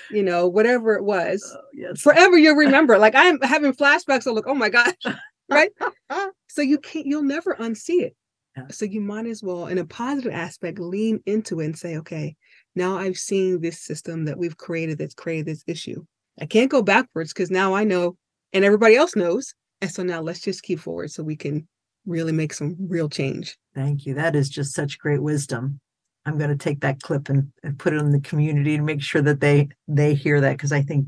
[0.10, 1.43] you know, whatever it was.
[1.56, 2.02] Oh, yes.
[2.02, 2.97] Forever you'll remember.
[2.97, 4.26] like I'm having flashbacks.
[4.28, 4.93] of like, oh my gosh.
[5.50, 5.71] Right.
[6.47, 8.15] so you can't, you'll never unsee it.
[8.56, 8.67] Yeah.
[8.69, 12.38] So you might as well, in a positive aspect, lean into it and say, okay,
[12.76, 16.04] now I've seen this system that we've created that's created this issue.
[16.40, 18.18] I can't go backwards because now I know
[18.54, 19.54] and everybody else knows.
[19.82, 21.68] And so now let's just keep forward so we can
[22.06, 23.58] really make some real change.
[23.76, 24.14] Thank you.
[24.14, 25.80] That is just such great wisdom.
[26.26, 29.02] I'm going to take that clip and, and put it in the community and make
[29.02, 31.08] sure that they they hear that because I think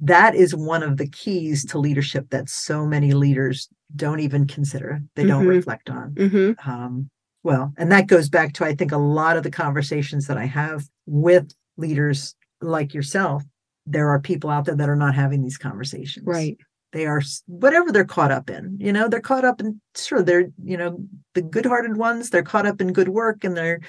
[0.00, 5.00] that is one of the keys to leadership that so many leaders don't even consider.
[5.14, 5.50] They don't mm-hmm.
[5.50, 6.14] reflect on.
[6.14, 6.70] Mm-hmm.
[6.70, 7.10] Um,
[7.42, 10.46] well, and that goes back to I think a lot of the conversations that I
[10.46, 13.42] have with leaders like yourself.
[13.84, 16.24] There are people out there that are not having these conversations.
[16.26, 16.56] Right.
[16.92, 18.76] They are whatever they're caught up in.
[18.78, 20.98] You know, they're caught up in sure they're you know
[21.34, 22.30] the good-hearted ones.
[22.30, 23.80] They're caught up in good work and they're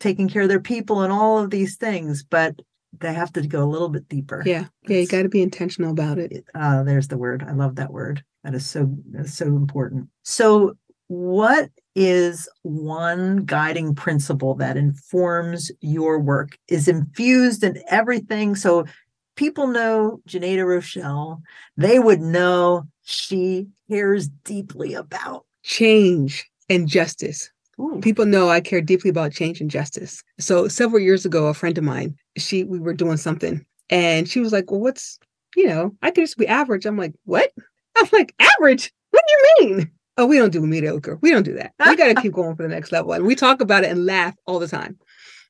[0.00, 2.60] taking care of their people and all of these things, but
[2.98, 4.42] they have to go a little bit deeper.
[4.44, 4.66] Yeah.
[4.88, 4.98] Yeah.
[4.98, 6.44] you got to be intentional about it.
[6.54, 7.44] Uh, there's the word.
[7.46, 8.24] I love that word.
[8.44, 10.08] That is so, so important.
[10.22, 10.74] So,
[11.08, 18.54] what is one guiding principle that informs your work, is infused in everything?
[18.54, 18.84] So,
[19.34, 21.42] people know Jinada Rochelle,
[21.76, 27.50] they would know she cares deeply about change and justice.
[27.80, 28.00] Ooh.
[28.02, 30.22] People know I care deeply about change and justice.
[30.38, 34.40] So several years ago, a friend of mine, she we were doing something, and she
[34.40, 35.18] was like, "Well, what's
[35.56, 37.52] you know, I could just be average." I'm like, "What?"
[37.96, 38.92] I'm like, "Average?
[39.10, 39.32] What do
[39.64, 41.18] you mean?" Oh, we don't do mediocre.
[41.20, 41.72] We don't do that.
[41.86, 44.06] We got to keep going for the next level, and we talk about it and
[44.06, 44.98] laugh all the time.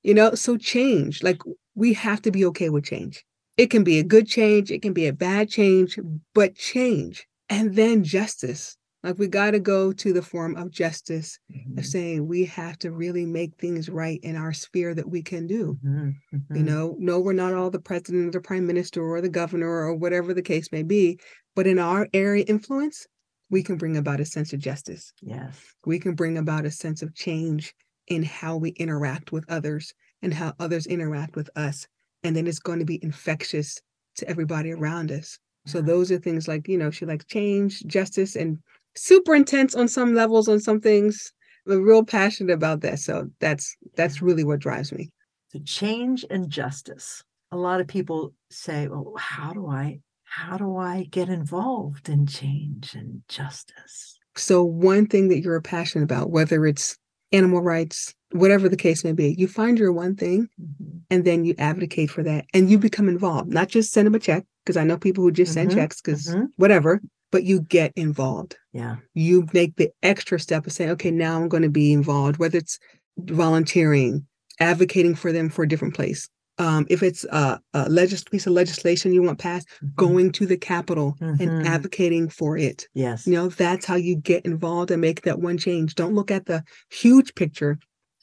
[0.03, 1.41] You know, so change, like
[1.75, 3.25] we have to be okay with change.
[3.57, 5.99] It can be a good change, it can be a bad change,
[6.35, 8.77] but change, and then justice
[9.07, 11.79] like we got to go to the form of justice, mm-hmm.
[11.79, 15.47] of saying we have to really make things right in our sphere that we can
[15.47, 15.79] do.
[15.85, 16.09] Mm-hmm.
[16.37, 16.57] Mm-hmm.
[16.57, 19.69] You know, no, we're not all the president or the prime minister or the governor
[19.69, 21.21] or whatever the case may be,
[21.55, 23.07] but in our area influence,
[23.51, 25.13] we can bring about a sense of justice.
[25.23, 25.59] Yes.
[25.85, 27.75] We can bring about a sense of change
[28.09, 31.87] in how we interact with others and how others interact with us.
[32.23, 33.81] And then it's going to be infectious
[34.17, 35.39] to everybody around us.
[35.67, 38.59] So those are things like, you know, she likes change, justice, and
[38.95, 41.33] super intense on some levels on some things.
[41.69, 43.01] I'm real passionate about that.
[43.01, 45.11] So that's that's really what drives me.
[45.49, 47.23] So change and justice.
[47.51, 52.27] A lot of people say, well, how do I how do I get involved in
[52.27, 54.19] change and justice?
[54.35, 56.97] So one thing that you're passionate about, whether it's
[57.33, 60.99] animal rights, whatever the case may be, you find your one thing mm-hmm.
[61.11, 64.19] and then you advocate for that and you become involved, not just send them a
[64.19, 64.45] check.
[64.65, 65.71] Because I know people who just mm-hmm.
[65.71, 66.47] send checks because mm-hmm.
[66.57, 68.57] whatever, but you get involved.
[68.73, 68.97] Yeah.
[69.15, 72.59] You make the extra step of saying, okay, now I'm going to be involved, whether
[72.59, 72.79] it's
[73.17, 74.27] volunteering,
[74.59, 76.29] advocating for them for a different place.
[76.59, 79.89] Um, if it's a, a legis- piece of legislation you want passed, mm-hmm.
[79.97, 81.43] going to the Capitol mm-hmm.
[81.43, 82.89] and advocating for it.
[82.95, 83.27] Yes.
[83.27, 85.95] You know, that's how you get involved and make that one change.
[85.95, 87.79] Don't look at the huge picture.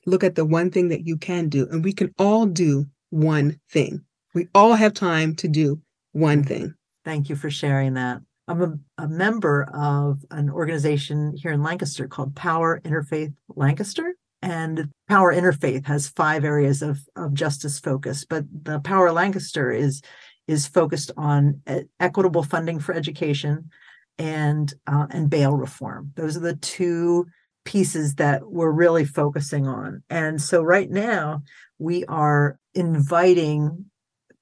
[0.06, 1.68] Look at the one thing that you can do.
[1.70, 4.04] And we can all do one thing.
[4.34, 5.80] We all have time to do
[6.12, 6.74] one thing.
[7.06, 8.22] Thank you for sharing that.
[8.48, 14.16] I'm a, a, member of an organization here in Lancaster called Power Interfaith Lancaster.
[14.44, 20.02] And Power Interfaith has five areas of, of justice focus, but the Power Lancaster is
[20.50, 21.62] is focused on
[22.02, 23.70] equitable funding for education
[24.18, 26.12] and uh, and bail reform.
[26.16, 27.26] Those are the two
[27.64, 30.04] pieces that we're really focusing on.
[30.10, 31.44] And so right now
[31.80, 33.86] we are inviting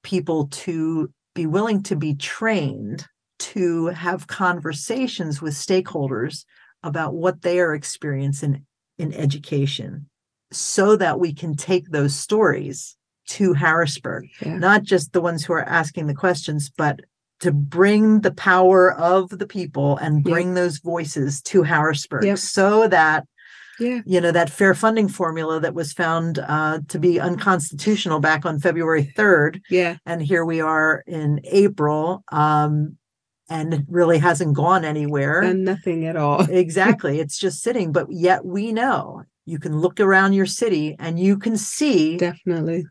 [0.02, 3.06] people to be willing to be trained
[3.38, 6.44] to have conversations with stakeholders
[6.82, 8.66] about what they are experiencing
[8.98, 10.08] in education
[10.50, 14.58] so that we can take those stories to Harrisburg, Yeah.
[14.58, 17.00] not just the ones who are asking the questions, but
[17.40, 22.38] to bring the power of the people and bring those voices to Harrisburg Yep.
[22.38, 23.26] so that
[23.80, 24.00] Yeah.
[24.04, 28.60] you know that fair funding formula that was found uh, to be unconstitutional back on
[28.60, 29.96] February 3rd Yeah.
[30.04, 32.96] and here we are in April um,
[33.52, 36.40] and really hasn't gone anywhere And nothing at all.
[36.64, 41.18] exactly it's just sitting but yet we know you can look around your city and
[41.18, 42.86] you can see Definitely.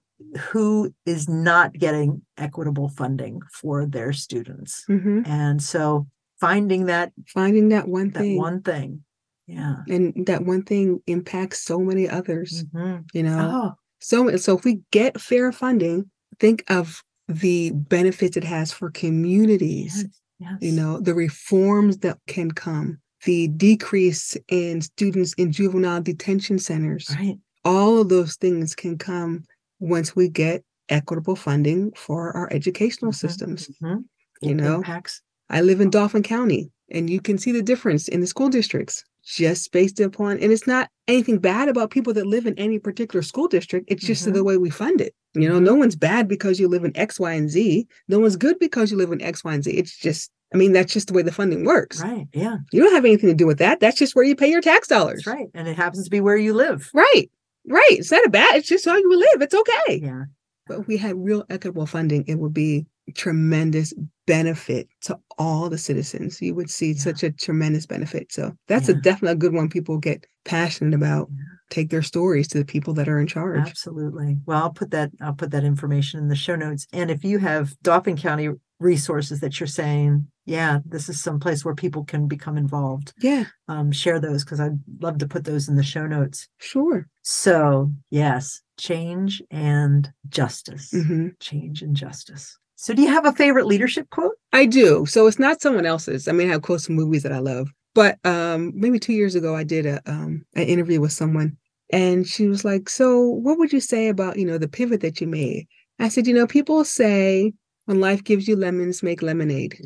[0.52, 6.08] who is not getting equitable funding for their students hmm and so
[6.40, 8.38] finding that Finding that one that thing.
[8.38, 9.04] one thing
[9.48, 13.04] yeah and that one thing impacts so many others, Mhm.
[13.14, 13.52] you know?
[13.54, 18.90] oh So, so if we get fair funding, think of the benefits it has for
[18.92, 20.21] communities, yes,
[20.60, 27.10] you know, the reforms that can come, the decrease in students in juvenile detention centers.
[27.20, 29.44] right All of those things can come
[29.80, 33.70] once we get equitable funding for our educational Mhm, systems.
[33.82, 34.06] mhm.
[34.42, 38.08] You It know, impacts I live in Dauphin County, and you can see the difference
[38.08, 42.26] in the school districts just based upon, and it's not anything bad about people that
[42.28, 43.86] live in any particular school district.
[43.90, 44.34] It's just Mhm.
[44.34, 45.14] the way we fund it.
[45.34, 47.88] You know, no one's bad because you live in X, Y, and Z.
[48.08, 49.72] No one's good because you live in X, Y, and Z.
[49.72, 52.02] It's just, I mean, that's just the way the funding works.
[52.04, 53.80] right yeah You don't have anything to do with that.
[53.80, 55.24] That's just where you pay your tax dollars.
[55.26, 57.30] that's right and it happens to be where you live Right.
[57.68, 57.92] Right.
[57.92, 59.42] It's not a bad, it's just how you live.
[59.42, 60.02] It's okay.
[60.04, 60.24] yeah
[60.68, 63.94] But if we had real equitable funding, it would be tremendous
[64.28, 66.42] benefit to all the citizens.
[66.42, 67.00] You would see Yeah.
[67.00, 68.32] such a tremendous benefit.
[68.32, 71.30] So that's a definitely a good one people get passionate about.
[71.32, 71.44] Yeah.
[71.70, 73.68] Take their stories to the people that are in charge.
[73.68, 74.38] Absolutely.
[74.46, 76.86] Well, I'll put that I'll put that information in the show notes.
[76.94, 81.64] And if you have Dauphin County resources that you're saying, yeah, this is some place
[81.64, 85.70] where people can become involved, Yeah, um, share those because I'd love to put those
[85.70, 86.48] in the show notes.
[86.60, 87.08] sure.
[87.22, 90.90] So yes, change and justice.
[90.92, 92.58] hmm Change and justice.
[92.82, 94.34] So do you have a favorite leadership quote?
[94.54, 95.06] I do.
[95.06, 96.28] So it's not someone else's.
[96.28, 97.70] I mean, I have quotes from movies that I love.
[97.94, 101.58] But um, maybe two years ago, I did a um, an interview with someone,
[101.92, 105.22] and she was like, "So, what would you say about you know the pivot that
[105.22, 105.68] you made?"
[106.00, 107.54] I said, "You know, people say
[107.86, 109.78] when life gives you lemons, make lemonade.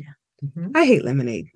[0.42, 0.70] Mhm.
[0.74, 1.48] I hate lemonade.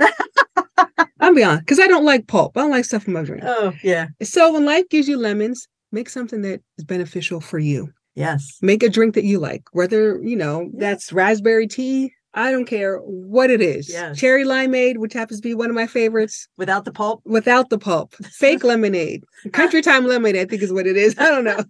[1.20, 2.58] I'm be honest, because I don't like pulp.
[2.58, 3.44] I don't like stuff in my drink.
[3.46, 4.08] Oh yeah.
[4.22, 7.88] So when life gives you lemons, make something that is beneficial for you.
[8.14, 8.58] Yes.
[8.60, 10.68] Make a drink that you like, whether you know Yeah.
[10.78, 12.12] that's raspberry tea.
[12.32, 13.88] I don't care what it is.
[13.90, 14.16] Yes.
[14.18, 17.22] Cherry limeade, which happens to be one of my favorites, Without the pulp.
[17.24, 18.14] without the pulp.
[18.32, 20.40] Fake lemonade, country time lemonade.
[20.40, 21.16] I think is what it is.
[21.18, 21.64] I don't know,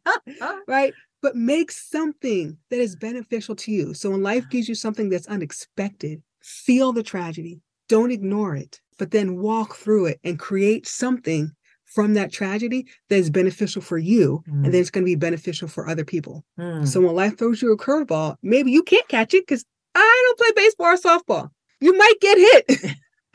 [0.68, 0.92] right?
[1.22, 3.94] But make something that is beneficial to you.
[3.94, 7.61] So when life gives you something that's unexpected, feel the tragedy.
[7.88, 11.50] Don't ignore it, but then walk through it and create something
[11.94, 14.42] from that tragedy that is beneficial for you.
[14.48, 14.64] Mm.
[14.64, 16.44] And then it's going to be beneficial for other people.
[16.59, 16.87] Mm.
[16.87, 20.38] So when life throws you a curveball, maybe you can't catch it because I don't
[20.38, 21.50] play baseball or softball.
[21.81, 22.96] You might get hit,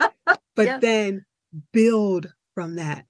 [0.54, 0.80] but Yes.
[0.80, 1.24] then
[1.72, 3.04] build from that.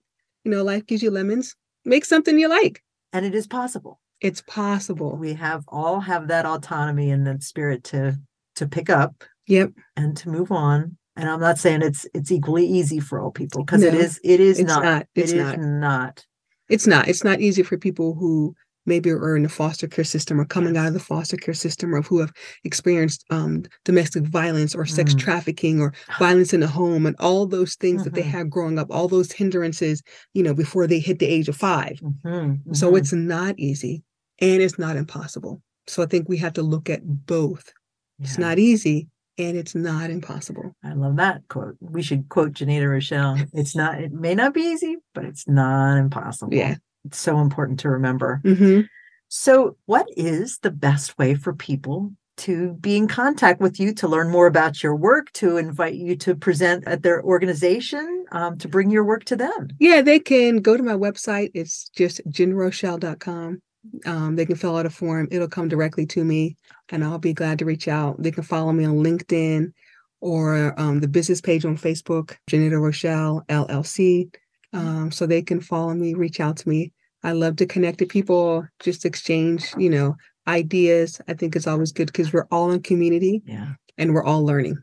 [0.44, 1.54] You know, life gives you lemons.
[1.84, 2.82] Make something you like.
[3.12, 4.00] and it is possible.
[4.20, 5.16] It's possible.
[5.16, 8.18] We have all have that autonomy and that spirit to
[8.56, 9.72] to pick up Yep.
[9.96, 10.96] and to move on.
[11.16, 14.40] And I'm not saying it's it's equally easy for all people because No, is it
[14.40, 14.82] is It's not.
[14.82, 15.06] not.
[15.14, 15.58] It's It is not.
[15.58, 16.26] not.
[16.68, 17.08] It's not.
[17.08, 18.54] It's not easy for people who
[18.88, 21.92] maybe are in the foster care system or coming out of the foster care system
[21.94, 25.18] or who have experienced um, domestic violence or sex Mm.
[25.18, 28.30] trafficking or violence in the home and all those things that they Mhm.
[28.30, 30.02] had growing up, all those hindrances,
[30.34, 32.00] you know, before they hit the age of five.
[32.00, 32.98] Mhm, So mhm.
[32.98, 34.04] it's not easy
[34.40, 35.62] and it's not impossible.
[35.88, 37.72] So I think we have to look at both.
[38.20, 40.74] It's not easy and it's not impossible.
[40.84, 41.76] I love that quote.
[41.80, 43.36] We should quote Jinada Rochelle.
[43.52, 44.00] It's not.
[44.00, 46.54] It may not be easy, but it's not impossible.
[46.54, 46.76] Yeah.
[47.04, 48.40] It's so important to remember.
[48.44, 48.80] hmm
[49.28, 54.08] So, what is the best way for people to be in contact with you, to
[54.08, 58.68] learn more about your work, to invite you to present at their organization, um, to
[58.68, 59.68] bring your work to them?
[59.78, 61.50] Yeah, they can go to my website.
[61.54, 63.62] It's just jinrochelle.com.
[64.04, 65.28] Um, they can fill out a form.
[65.30, 66.56] It'll come directly to me
[66.90, 68.22] and I'll be glad to reach out.
[68.22, 69.72] They can follow me on LinkedIn
[70.20, 74.34] or um, the business page on Facebook, Jinada Rochelle LLC.
[74.72, 76.92] Um, so they can follow me, reach out to me.
[77.22, 80.16] I love to connect to people, just exchange, you know,
[80.46, 81.20] ideas.
[81.28, 83.72] I think it's always good because we're all in community Yeah.
[83.98, 84.76] and we're all learning.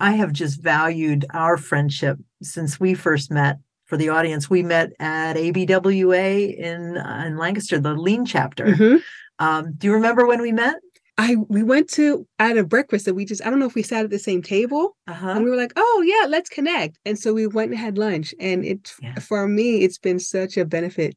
[0.00, 3.58] I have just valued our friendship since we first met.
[3.94, 8.64] For the audience, we met at ABWA in uh, in Lancaster, the Lean chapter.
[8.66, 9.00] Mhm.
[9.38, 10.74] Um, do you remember when we met?
[11.16, 13.84] I we went to at a breakfast that we just I don't know if we
[13.84, 15.28] sat at the same table Uh-huh.
[15.28, 16.98] and we were like, oh yeah, let's connect.
[17.04, 18.34] And so we went and had lunch.
[18.40, 19.14] And it's Yeah.
[19.20, 21.14] for me, it's been such a benefit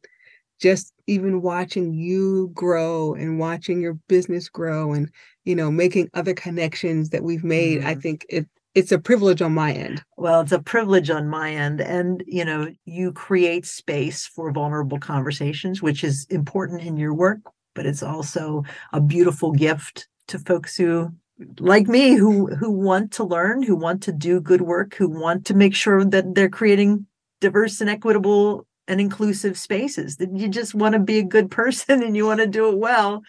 [0.62, 5.10] just even watching you grow and watching your business grow and
[5.46, 7.88] you know making other connections that we've made mm-hmm.
[7.88, 8.48] i think it
[8.78, 10.04] it's a privilege on my end.
[10.18, 15.00] Well it's a privilege on my end and you know you create space for vulnerable
[15.00, 17.40] conversations which is important in your work
[17.74, 18.64] but it's also
[18.94, 21.12] a beautiful gift to folks who
[21.60, 25.46] like me who who want to learn who want to do good work who want
[25.46, 27.08] to make sure that they're creating
[27.42, 32.04] diverse and equitable and inclusive spaces that you just want to be a good person
[32.04, 33.22] and you want to do it well.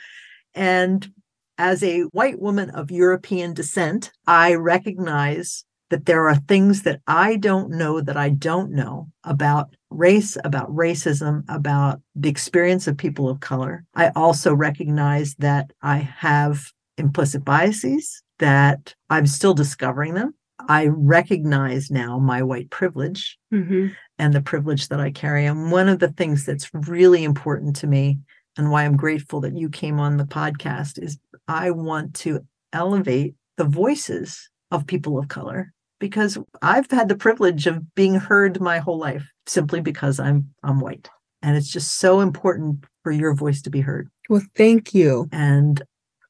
[0.55, 1.11] And
[1.59, 7.37] as a white woman of european descent i recognize that there are things that i
[7.37, 13.29] don't know that i don't know about race about racism about the experience of people
[13.29, 20.35] of color i also recognize that i have implicit biases that i'm still discovering them
[20.69, 23.89] I recognize now my white privilege mm-hmm.
[24.19, 25.47] and the privilege that I carry.
[25.47, 28.19] And one of the things that's really important to me
[28.59, 32.41] and why I'm grateful that you came on the podcast is I want to
[32.73, 38.61] elevate the voices of people of color because I've had the privilege of being heard
[38.61, 41.09] my whole life simply because I'm I'm white.
[41.41, 44.09] And it's just so important for your voice to be heard.
[44.29, 45.29] Well, thank you.
[45.33, 45.81] And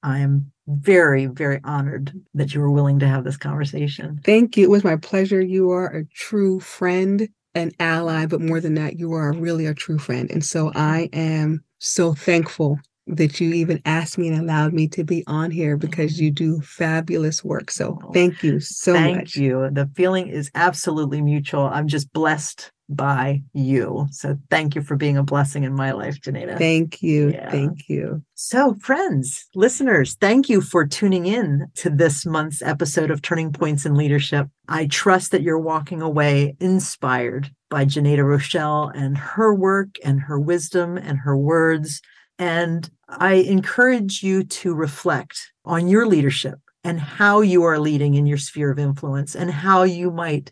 [0.03, 4.21] I am very, very honored that you were willing to have this conversation.
[4.23, 4.65] Thank you.
[4.65, 5.41] It was my pleasure.
[5.41, 9.75] You are a true friend, an ally, but more than that, you are really a
[9.75, 10.31] true friend.
[10.31, 15.03] And so I am so thankful that you even asked me and allowed me to
[15.03, 16.25] be on here because mm-hmm.
[16.25, 17.71] you do fabulous work.
[17.71, 19.35] So oh, thank you so thank much.
[19.35, 19.71] Thank you.
[19.73, 21.65] The feeling is absolutely mutual.
[21.65, 24.07] I'm just blessed by you.
[24.11, 26.57] So thank you for being a blessing in my life, Jinada.
[26.57, 27.31] Thank you.
[27.31, 27.51] Yeah.
[27.51, 28.23] Thank you.
[28.35, 33.85] So, friends, listeners, thank you for tuning in to this month's episode of Turning Points
[33.85, 34.49] in Leadership.
[34.69, 40.41] I trust that you're walking away inspired by Jinada Rochelle and her work and her
[40.41, 42.01] wisdom and her words.
[42.39, 48.27] And I encourage you to reflect on your leadership and how you are leading in
[48.27, 50.51] your sphere of influence and how you might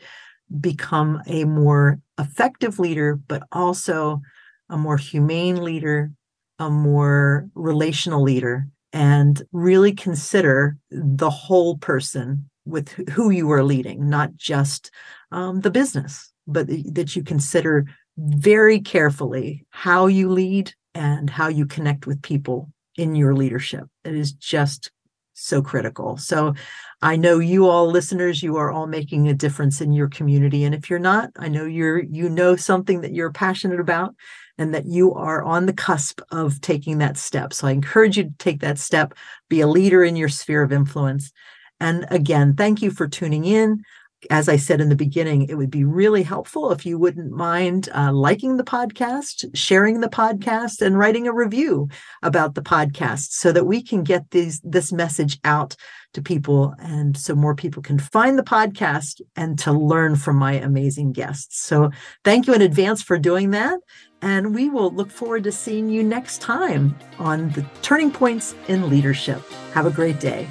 [0.61, 4.21] become a more effective leader, but also
[4.69, 6.11] a more humane leader,
[6.59, 14.09] a more relational leader, and really consider the whole person with who you are leading,
[14.09, 14.91] not just
[15.31, 17.87] um, the business, but that you consider
[18.17, 23.85] very carefully how you lead and how you connect with people in your leadership.
[24.05, 24.91] It is just
[25.37, 26.17] so critical.
[26.17, 26.55] So
[27.03, 30.65] I know you all listeners, you are all making a difference in your community.
[30.65, 34.15] And if you're not, I know you're you know something that you're passionate about
[34.59, 37.53] and that you are on the cusp of taking that step.
[37.53, 39.13] So I encourage you to take that step,
[39.51, 41.33] be a leader in your sphere of influence.
[41.81, 43.83] And again, thank you for tuning in
[44.31, 47.89] as I said in the beginning, it would be really helpful if you wouldn't mind
[47.95, 51.89] uh, liking the podcast, sharing the podcast, and writing a review
[52.23, 55.77] about the podcast so that we can get these this message out
[56.15, 60.55] to people and so more people can find the podcast and to learn from my
[60.55, 61.61] amazing guests.
[61.61, 61.91] So
[62.25, 63.79] thank you in advance for doing that.
[64.23, 68.89] And we will look forward to seeing you next time on the Turning Points in
[68.89, 69.43] Leadership.
[69.75, 70.49] Have a great day.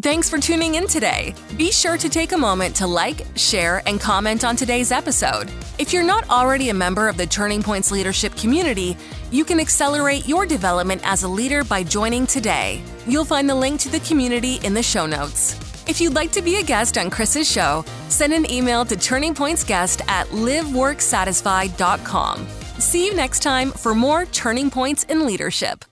[0.00, 1.34] Thanks for tuning in today.
[1.58, 5.52] Be sure to take a moment to like, share, and comment on today's episode.
[5.78, 8.96] If you're not already a member of the Turning Points Leadership community,
[9.30, 12.82] you can accelerate your development as a leader by joining today.
[13.06, 15.58] You'll find the link to the community in the show notes.
[15.86, 20.08] If you'd like to be a guest on Chris's show, send an email to turningpointsguest
[20.08, 22.46] at liveworksatisfied.com.
[22.78, 25.84] See you next time for more Turning Points in Leadership.